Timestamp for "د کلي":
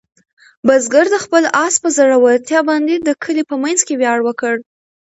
2.97-3.43